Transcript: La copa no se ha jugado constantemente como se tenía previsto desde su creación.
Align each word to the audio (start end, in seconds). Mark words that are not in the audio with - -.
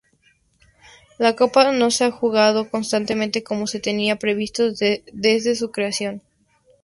La 1.19 1.35
copa 1.35 1.71
no 1.73 1.91
se 1.91 2.05
ha 2.05 2.11
jugado 2.11 2.71
constantemente 2.71 3.43
como 3.43 3.67
se 3.67 3.79
tenía 3.79 4.15
previsto 4.15 4.71
desde 4.71 5.53
su 5.55 5.69
creación. 5.71 6.23